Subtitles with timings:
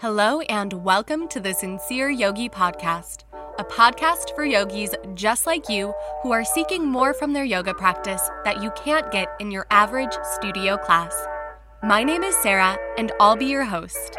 [0.00, 3.24] Hello, and welcome to the Sincere Yogi Podcast,
[3.58, 5.92] a podcast for yogis just like you
[6.22, 10.16] who are seeking more from their yoga practice that you can't get in your average
[10.22, 11.14] studio class.
[11.82, 14.16] My name is Sarah, and I'll be your host.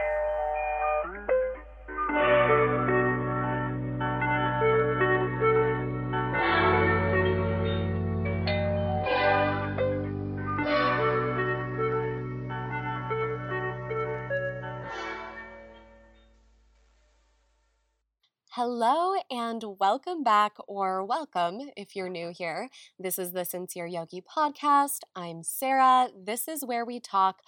[18.83, 22.67] Hello and welcome back, or welcome if you're new here.
[22.97, 25.01] This is the Sincere Yogi Podcast.
[25.15, 26.09] I'm Sarah.
[26.19, 27.41] This is where we talk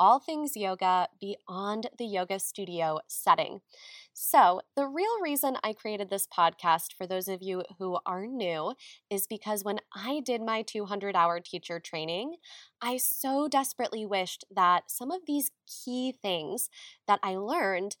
[0.00, 3.60] all things yoga beyond the yoga studio setting.
[4.14, 8.74] So, the real reason I created this podcast, for those of you who are new,
[9.10, 12.36] is because when I did my 200 hour teacher training,
[12.82, 16.68] I so desperately wished that some of these key things
[17.06, 17.96] that I learned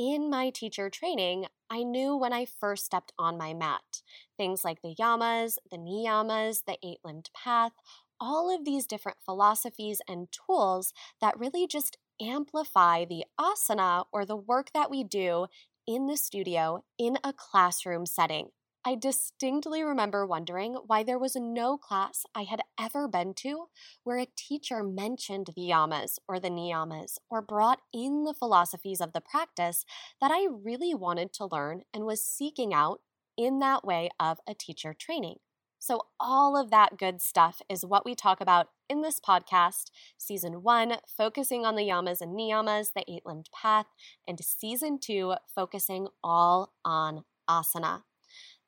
[0.00, 4.00] in my teacher training, I knew when I first stepped on my mat.
[4.38, 7.72] Things like the yamas, the niyamas, the eight limbed path,
[8.18, 14.36] all of these different philosophies and tools that really just amplify the asana or the
[14.36, 15.48] work that we do
[15.86, 18.48] in the studio in a classroom setting.
[18.82, 23.66] I distinctly remember wondering why there was no class I had ever been to
[24.04, 29.12] where a teacher mentioned the yamas or the niyamas or brought in the philosophies of
[29.12, 29.84] the practice
[30.18, 33.00] that I really wanted to learn and was seeking out
[33.36, 35.36] in that way of a teacher training.
[35.78, 39.90] So, all of that good stuff is what we talk about in this podcast.
[40.18, 43.86] Season one, focusing on the yamas and niyamas, the eight limbed path,
[44.26, 48.02] and season two, focusing all on asana.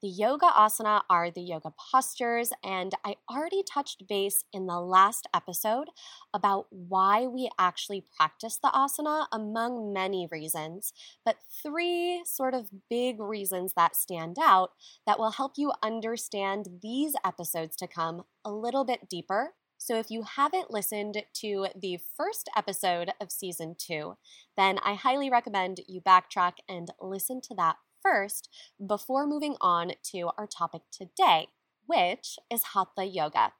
[0.02, 5.28] The yoga asana are the yoga postures, and I already touched base in the last
[5.32, 5.90] episode
[6.34, 10.92] about why we actually practice the asana, among many reasons,
[11.24, 14.72] but three sort of big reasons that stand out
[15.06, 19.54] that will help you understand these episodes to come a little bit deeper.
[19.78, 24.16] So, if you haven't listened to the first episode of season two,
[24.56, 28.48] then I highly recommend you backtrack and listen to that first
[28.84, 31.48] before moving on to our topic today,
[31.86, 33.52] which is Hatha Yoga.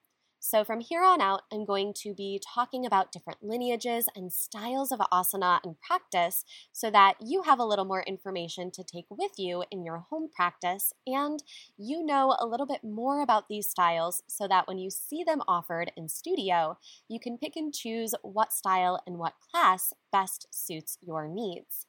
[0.44, 4.90] So, from here on out, I'm going to be talking about different lineages and styles
[4.90, 9.38] of asana and practice so that you have a little more information to take with
[9.38, 11.44] you in your home practice and
[11.78, 15.42] you know a little bit more about these styles so that when you see them
[15.46, 16.76] offered in studio,
[17.08, 21.86] you can pick and choose what style and what class best suits your needs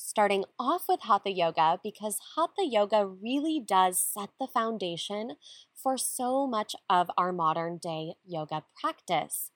[0.00, 5.36] starting off with Hatha Yoga because Hatha Yoga really does set the foundation
[5.74, 9.50] for so much of our modern day yoga practice.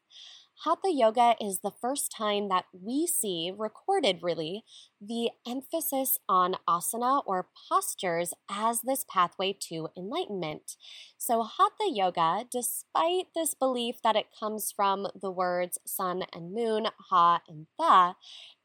[0.63, 4.65] Hatha Yoga is the first time that we see recorded, really,
[5.01, 10.77] the emphasis on asana or postures as this pathway to enlightenment.
[11.19, 16.87] So, Hatha Yoga, despite this belief that it comes from the words sun and moon,
[17.11, 18.15] ha and tha,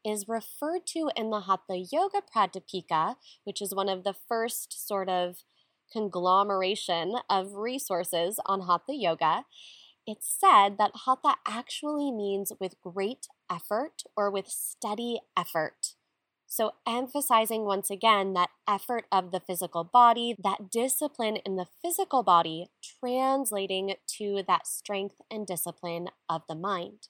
[0.04, 5.08] is referred to in the Hatha Yoga Pradipika, which is one of the first sort
[5.08, 5.42] of
[5.92, 9.44] conglomeration of resources on Hatha Yoga
[10.06, 15.94] it's said that hatha actually means with great effort or with steady effort.
[16.46, 22.24] So, emphasizing once again that effort of the physical body, that discipline in the physical
[22.24, 27.06] body, translating to that strength and discipline of the mind.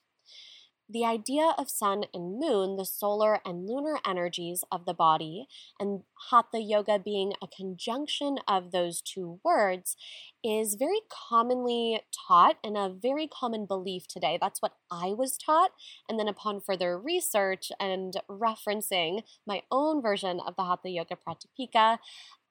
[0.91, 5.47] The idea of sun and moon, the solar and lunar energies of the body,
[5.79, 9.95] and hatha yoga being a conjunction of those two words,
[10.43, 14.37] is very commonly taught and a very common belief today.
[14.41, 15.71] That's what I was taught.
[16.09, 21.99] And then, upon further research and referencing my own version of the Hatha Yoga Pradipika,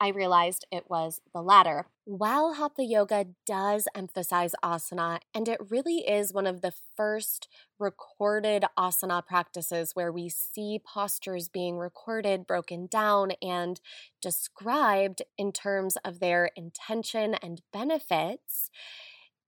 [0.01, 1.87] I realized it was the latter.
[2.05, 8.65] While Hatha Yoga does emphasize asana, and it really is one of the first recorded
[8.79, 13.79] asana practices where we see postures being recorded, broken down, and
[14.23, 18.71] described in terms of their intention and benefits,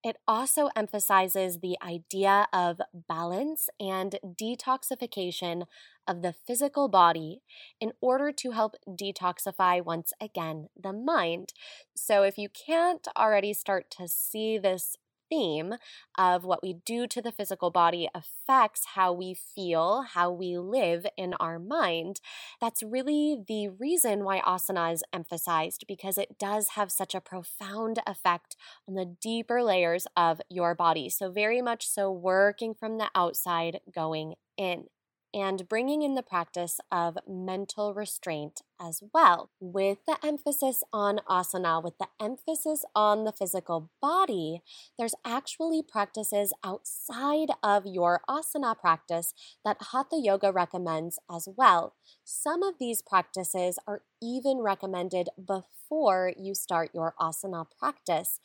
[0.04, 5.64] it also emphasizes the idea of balance and detoxification
[6.06, 7.42] of the physical body
[7.80, 11.52] in order to help detoxify once again the mind.
[11.94, 14.96] So, if you can't already start to see this
[15.32, 15.74] theme
[16.18, 21.06] of what we do to the physical body affects how we feel, how we live
[21.16, 22.20] in our mind.
[22.60, 28.00] That's really the reason why asana is emphasized because it does have such a profound
[28.06, 28.56] effect
[28.86, 31.08] on the deeper layers of your body.
[31.08, 34.84] So, very much so, working from the outside, going in.
[35.34, 41.82] And bringing in the practice of mental restraint as well, with the emphasis on asana,
[41.82, 44.62] with the emphasis on the physical body.
[44.98, 49.32] There's actually practices outside of your asana practice
[49.64, 51.94] that Hatha Yoga recommends as well.
[52.24, 58.38] Some of these practices are even recommended before you start your asana practice.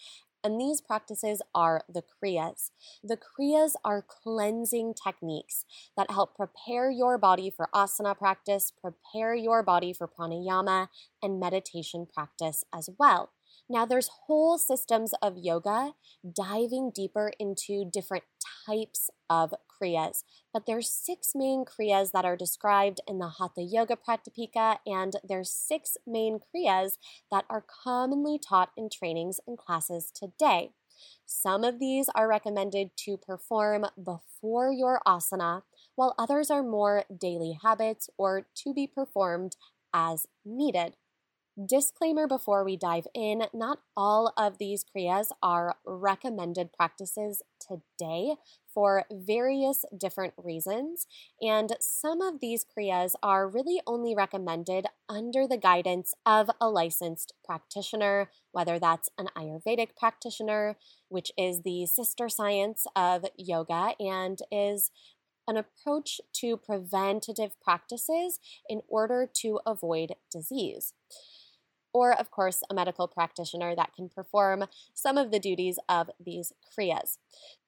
[0.47, 2.71] And these practices are the Kriyas.
[3.03, 5.65] The Kriyas are cleansing techniques
[5.97, 10.87] that help prepare your body for asana practice, prepare your body for pranayama,
[11.21, 13.31] and meditation practice as well.
[13.69, 15.93] Now, there's whole systems of yoga
[16.33, 18.23] diving deeper into different
[18.65, 20.23] types of kriyas,
[20.53, 25.51] but there's six main kriyas that are described in the Hatha Yoga Pradipika, and there's
[25.51, 26.97] six main kriyas
[27.29, 30.71] that are commonly taught in trainings and classes today.
[31.25, 35.63] Some of these are recommended to perform before your asana,
[35.95, 39.57] while others are more daily habits or to be performed
[39.93, 40.95] as needed.
[41.65, 48.35] Disclaimer before we dive in not all of these Kriyas are recommended practices today
[48.71, 51.07] for various different reasons.
[51.41, 57.33] And some of these Kriyas are really only recommended under the guidance of a licensed
[57.43, 60.77] practitioner, whether that's an Ayurvedic practitioner,
[61.09, 64.91] which is the sister science of yoga and is
[65.47, 68.39] an approach to preventative practices
[68.69, 70.93] in order to avoid disease
[71.97, 76.53] or, of course, a medical practitioner that can perform some of the duties of these
[76.71, 77.17] Kriyas.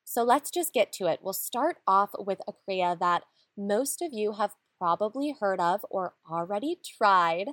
[0.03, 1.19] So let's just get to it.
[1.23, 3.23] We'll start off with a Kriya that
[3.57, 7.49] most of you have probably heard of or already tried,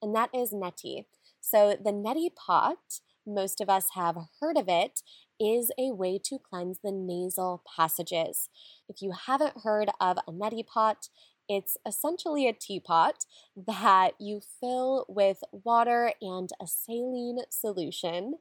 [0.00, 1.06] and that is neti.
[1.40, 5.02] So the neti pot, most of us have heard of it,
[5.40, 8.48] is a way to cleanse the nasal passages.
[8.88, 11.08] If you haven't heard of a neti pot,
[11.50, 13.24] it's essentially a teapot
[13.56, 18.34] that you fill with water and a saline solution,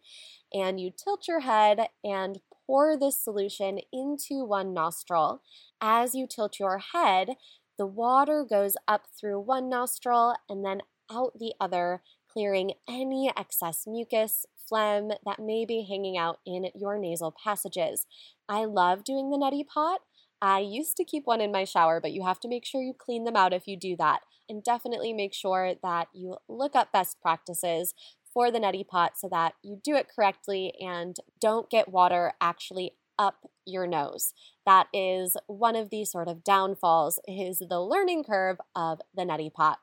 [0.54, 5.42] and you tilt your head and pour this solution into one nostril.
[5.82, 7.32] As you tilt your head,
[7.80, 10.82] the water goes up through one nostril and then
[11.12, 17.00] out the other, clearing any excess mucus, phlegm that may be hanging out in your
[17.00, 18.06] nasal passages.
[18.48, 20.02] I love doing the neti pot
[20.42, 22.94] I used to keep one in my shower, but you have to make sure you
[22.98, 24.22] clean them out if you do that.
[24.48, 27.94] And definitely make sure that you look up best practices
[28.34, 32.94] for the neti pot so that you do it correctly and don't get water actually
[33.18, 34.34] up your nose.
[34.66, 39.54] That is one of the sort of downfalls is the learning curve of the neti
[39.54, 39.80] pot.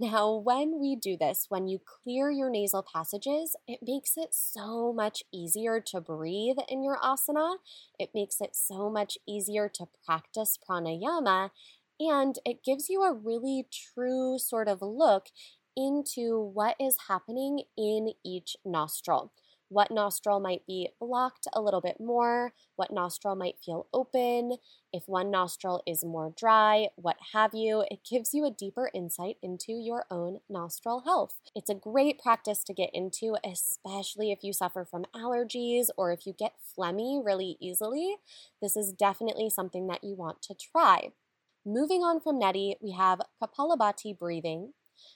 [0.00, 4.92] Now, when we do this, when you clear your nasal passages, it makes it so
[4.92, 7.56] much easier to breathe in your asana.
[7.98, 11.50] It makes it so much easier to practice pranayama,
[12.00, 15.28] and it gives you a really true sort of look
[15.76, 19.32] into what is happening in each nostril
[19.68, 24.56] what nostril might be blocked a little bit more, what nostril might feel open,
[24.92, 27.84] if one nostril is more dry, what have you.
[27.90, 31.36] It gives you a deeper insight into your own nostril health.
[31.54, 36.26] It's a great practice to get into, especially if you suffer from allergies or if
[36.26, 38.16] you get phlegmy really easily.
[38.62, 41.10] This is definitely something that you want to try.
[41.66, 44.74] Moving on from Neti, we have Kapalabhati breathing.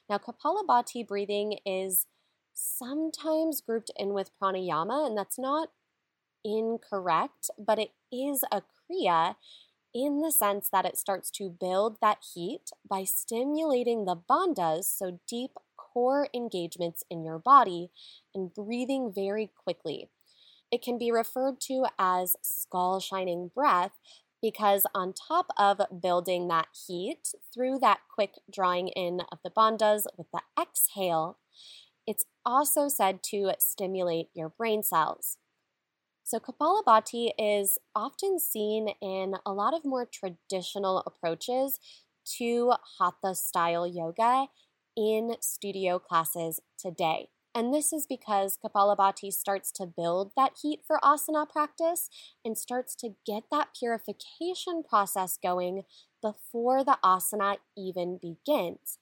[0.09, 2.07] Now, Kapalabhati breathing is
[2.59, 5.71] sometimes grouped in with pranayama, and that's not
[6.45, 9.37] incorrect, but it is a kriya
[9.95, 15.19] in the sense that it starts to build that heat by stimulating the bandhas, so
[15.27, 17.91] deep core engagements in your body,
[18.35, 20.09] and breathing very quickly.
[20.71, 23.93] It can be referred to as skull shining breath
[24.43, 30.03] because, on top of building that heat through that quick drawing in of the bandhas
[30.17, 31.39] with the exhale,
[32.49, 35.37] also said to stimulate your brain cells.
[36.25, 41.79] So, Kapalabhati is often seen in a lot of more traditional approaches
[42.39, 44.47] to Hatha style yoga
[44.97, 47.29] in studio classes today.
[47.55, 52.09] And this is because Kapalabhati starts to build that heat for asana practice
[52.45, 55.83] and starts to get that purification process going
[56.23, 58.99] before the asana even begins.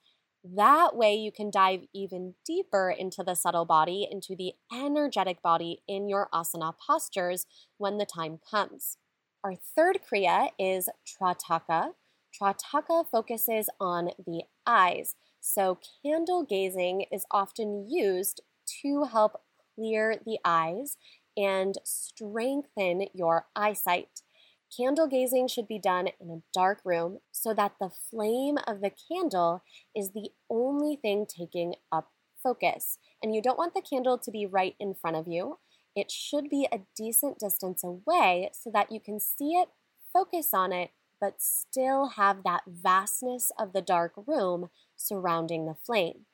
[0.55, 5.81] That way, you can dive even deeper into the subtle body, into the energetic body
[5.87, 7.45] in your asana postures
[7.77, 8.97] when the time comes.
[9.43, 11.93] Our third Kriya is Trataka.
[12.33, 15.15] Trataka focuses on the eyes.
[15.41, 18.41] So, candle gazing is often used
[18.83, 19.41] to help
[19.75, 20.97] clear the eyes
[21.35, 24.21] and strengthen your eyesight.
[24.75, 28.91] Candle gazing should be done in a dark room so that the flame of the
[29.09, 29.63] candle
[29.95, 32.97] is the only thing taking up focus.
[33.23, 35.59] And you don't want the candle to be right in front of you.
[35.95, 39.69] It should be a decent distance away so that you can see it,
[40.13, 46.25] focus on it, but still have that vastness of the dark room surrounding the flame.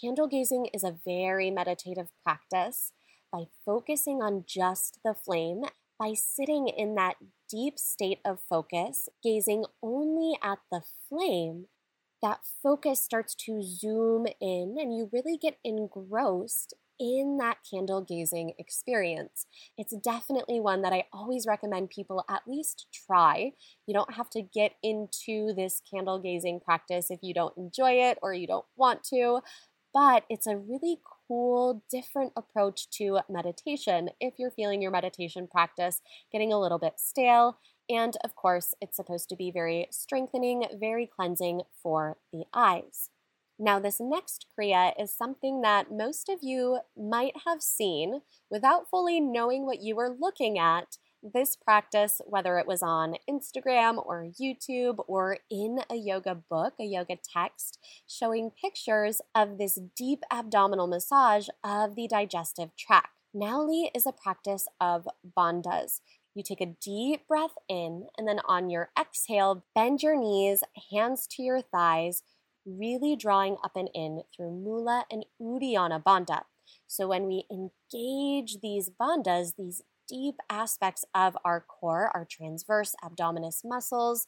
[0.00, 2.92] Candle gazing is a very meditative practice.
[3.30, 5.62] By focusing on just the flame,
[5.98, 7.16] by sitting in that
[7.50, 11.66] deep state of focus, gazing only at the flame,
[12.22, 18.52] that focus starts to zoom in and you really get engrossed in that candle gazing
[18.58, 19.46] experience.
[19.76, 23.52] It's definitely one that I always recommend people at least try.
[23.86, 28.18] You don't have to get into this candle gazing practice if you don't enjoy it
[28.20, 29.40] or you don't want to,
[29.94, 36.00] but it's a really cool, different approach to meditation if you're feeling your meditation practice
[36.32, 37.58] getting a little bit stale.
[37.88, 43.10] And of course, it's supposed to be very strengthening, very cleansing for the eyes.
[43.58, 49.20] Now, this next Kriya is something that most of you might have seen without fully
[49.20, 50.96] knowing what you were looking at.
[51.22, 56.84] This practice, whether it was on Instagram or YouTube or in a yoga book, a
[56.84, 63.08] yoga text, showing pictures of this deep abdominal massage of the digestive tract.
[63.34, 66.00] Nauli is a practice of bandhas.
[66.34, 71.26] You take a deep breath in, and then on your exhale, bend your knees, hands
[71.32, 72.22] to your thighs
[72.64, 76.42] really drawing up and in through Mula and Uddiyana Bandha.
[76.86, 83.64] So when we engage these bandhas, these deep aspects of our core, our transverse abdominis
[83.64, 84.26] muscles,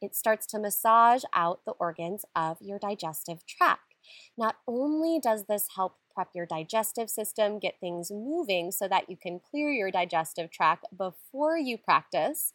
[0.00, 3.94] it starts to massage out the organs of your digestive tract.
[4.36, 9.16] Not only does this help prep your digestive system, get things moving so that you
[9.16, 12.52] can clear your digestive tract before you practice,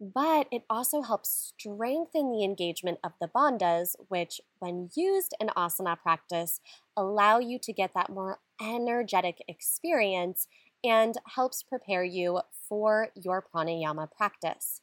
[0.00, 5.96] but it also helps strengthen the engagement of the bandhas, which, when used in asana
[5.98, 6.60] practice,
[6.96, 10.48] allow you to get that more energetic experience
[10.84, 14.80] and helps prepare you for your pranayama practice.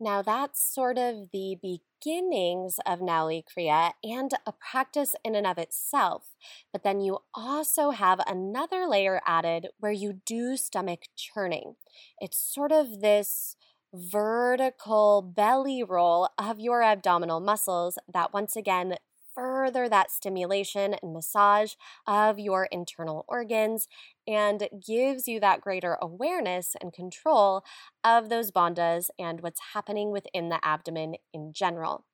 [0.00, 5.58] Now, that's sort of the beginnings of Nauli Kriya and a practice in and of
[5.58, 6.36] itself.
[6.72, 11.74] But then you also have another layer added where you do stomach churning.
[12.20, 13.56] It's sort of this
[13.92, 18.96] vertical belly roll of your abdominal muscles that once again
[19.38, 21.74] further that stimulation and massage
[22.08, 23.86] of your internal organs
[24.26, 27.62] and gives you that greater awareness and control
[28.02, 32.04] of those bandhas and what's happening within the abdomen in general.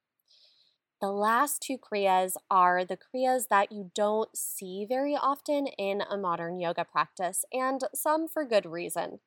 [1.00, 6.18] The last two kriyas are the kriyas that you don't see very often in a
[6.18, 9.20] modern yoga practice, and some for good reason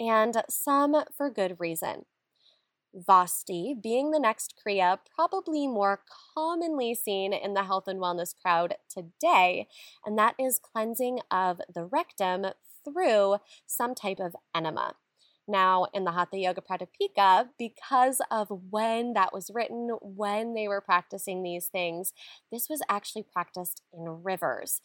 [0.00, 2.04] and some for good reason.
[2.94, 6.02] Vasti being the next Kriya, probably more
[6.34, 9.68] commonly seen in the health and wellness crowd today,
[10.04, 12.46] and that is cleansing of the rectum
[12.84, 14.94] through some type of enema.
[15.50, 20.82] Now, in the Hatha Yoga Pradipika, because of when that was written, when they were
[20.82, 22.12] practicing these things,
[22.52, 24.82] this was actually practiced in rivers.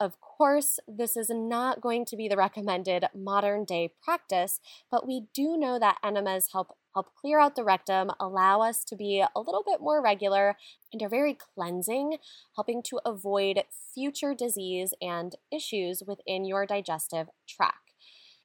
[0.00, 4.60] Of course, this is not going to be the recommended modern day practice,
[4.90, 8.94] but we do know that enemas help help clear out the rectum, allow us to
[8.94, 10.56] be a little bit more regular,
[10.92, 12.18] and are very cleansing,
[12.54, 17.92] helping to avoid future disease and issues within your digestive tract.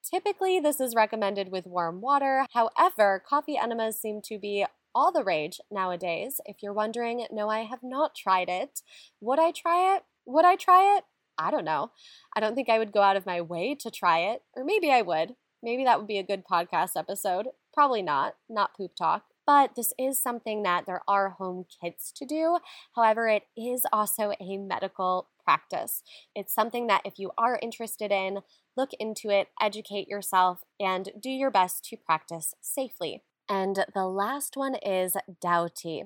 [0.04, 2.46] Typically, this is recommended with warm water.
[2.54, 4.66] However, coffee enemas seem to be
[4.96, 6.42] all the rage nowadays.
[6.46, 8.82] If you're wondering, no, I have not tried it.
[9.22, 10.04] Would I try it?
[10.26, 11.04] Would I try it?
[11.40, 11.92] I don't know.
[12.36, 14.92] I don't think I would go out of my way to try it, or maybe
[14.92, 15.36] I would.
[15.64, 17.48] Maybe that would be a good podcast episode.
[17.74, 19.24] Probably not, not poop talk.
[19.48, 22.60] But this is something that there are home kits to do.
[22.96, 26.04] However, it is also a medical practice.
[26.36, 28.40] It's something that if you are interested in,
[28.78, 33.24] look into it, educate yourself, and do your best to practice safely.
[33.50, 36.04] And the last one is Dhauti.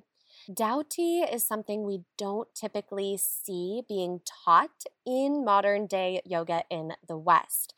[0.49, 7.17] Dhauti is something we don't typically see being taught in modern day yoga in the
[7.17, 7.73] West.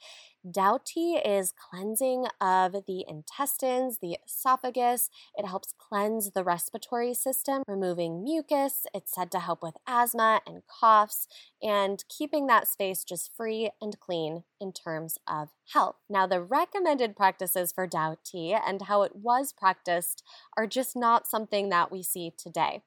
[0.46, 5.10] Dhauti is cleansing of the intestines, the esophagus.
[5.36, 8.86] It helps cleanse the respiratory system, removing mucus.
[8.94, 11.28] It's said to help with asthma and coughs
[11.64, 15.96] and keeping that space just free and clean in terms of health.
[16.08, 20.22] Now, the recommended practices for Dhauti and how it was practiced
[20.56, 22.84] are just not something that we see today.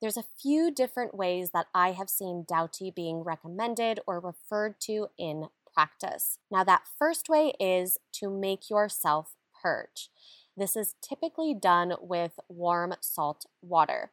[0.00, 5.06] There's a few different ways that I have seen Dhauti being recommended or referred to
[5.16, 6.38] in practice.
[6.50, 10.10] Now, that first way is to make yourself purge.
[10.56, 14.10] This is typically done with warm salt water.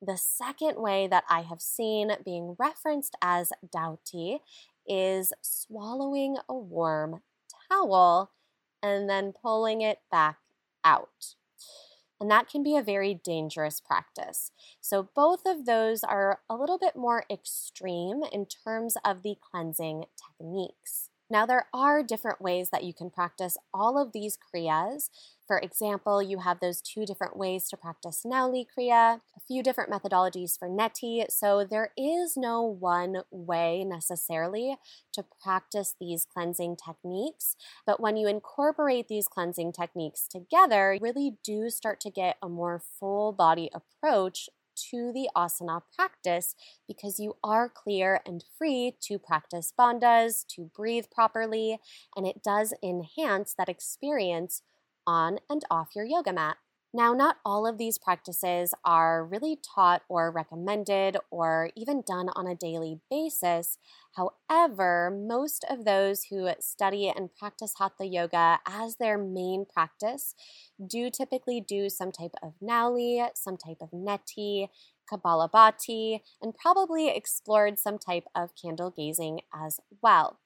[0.00, 4.38] The second way that I have seen being referenced as dhauti
[4.86, 7.22] is swallowing a warm
[7.68, 8.30] towel
[8.82, 10.38] and then pulling it back
[10.84, 11.34] out.
[12.20, 14.50] And that can be a very dangerous practice.
[14.80, 20.06] So, both of those are a little bit more extreme in terms of the cleansing
[20.16, 21.10] techniques.
[21.30, 25.10] Now, there are different ways that you can practice all of these kriyas.
[25.46, 29.90] For example, you have those two different ways to practice Nauli Kriya, a few different
[29.90, 31.24] methodologies for Neti.
[31.30, 34.76] So, there is no one way necessarily
[35.12, 37.56] to practice these cleansing techniques.
[37.86, 42.48] But when you incorporate these cleansing techniques together, you really do start to get a
[42.48, 44.48] more full body approach
[44.90, 46.54] to the asana practice
[46.86, 51.78] because you are clear and free to practice bandhas, to breathe properly,
[52.16, 54.62] and it does enhance that experience
[55.06, 56.58] on and off your yoga mat.
[56.94, 62.46] Now, not all of these practices are really taught or recommended or even done on
[62.46, 63.76] a daily basis.
[64.16, 70.34] However, most of those who study and practice Hatha Yoga as their main practice
[70.84, 74.68] do typically do some type of Nauli, some type of Neti,
[75.12, 80.38] Kapalabhati, and probably explored some type of candle gazing as well.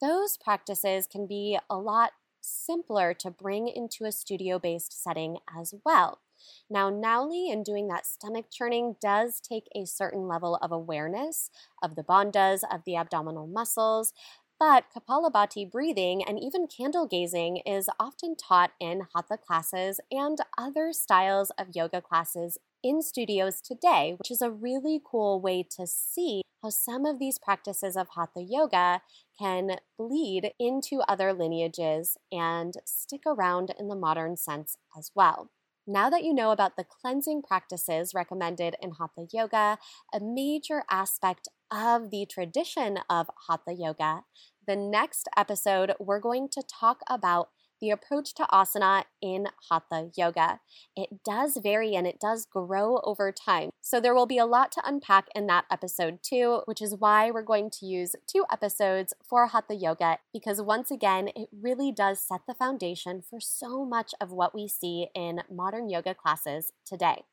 [0.00, 2.12] Those practices can be a lot
[2.46, 6.20] simpler to bring into a studio based setting as well.
[6.68, 11.50] Now, Nauli and doing that stomach churning does take a certain level of awareness
[11.82, 14.12] of the bandhas, of the abdominal muscles,
[14.58, 20.92] but Kapalabhati breathing and even candle gazing is often taught in hatha classes and other
[20.92, 26.42] styles of yoga classes in studios today, which is a really cool way to see
[26.62, 29.02] how some of these practices of hatha yoga
[29.38, 35.50] can bleed into other lineages and stick around in the modern sense as well.
[35.86, 39.78] Now that you know about the cleansing practices recommended in Hatha Yoga,
[40.12, 44.22] a major aspect of the tradition of Hatha Yoga,
[44.66, 50.60] the next episode we're going to talk about the approach to asana in Hatha Yoga.
[50.94, 53.70] It does vary and it does grow over time.
[53.80, 57.30] So there will be a lot to unpack in that episode too, which is why
[57.30, 62.20] we're going to use two episodes for Hatha Yoga because once again, it really does
[62.20, 67.24] set the foundation for so much of what we see in modern yoga classes today.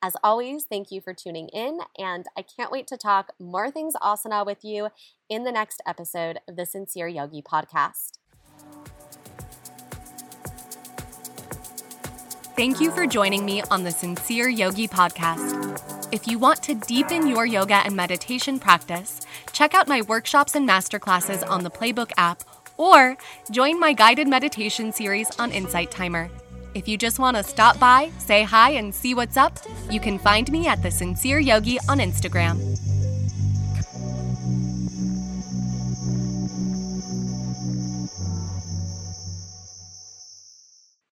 [0.00, 3.94] As always, thank you for tuning in, and I can't wait to talk more things
[3.96, 4.90] asana with you
[5.28, 8.17] in the next episode of the Sincere Yogi podcast.
[12.58, 15.78] Thank you for joining me on the Sincere Yogi podcast.
[16.10, 19.20] If you want to deepen your yoga and meditation practice,
[19.52, 22.42] check out my workshops and masterclasses on the Playbook app
[22.76, 23.16] or
[23.52, 26.28] join my guided meditation series on Insight Timer.
[26.74, 29.56] If you just want to stop by, say hi, and see what's up,
[29.88, 32.58] you can find me at The Sincere Yogi on Instagram.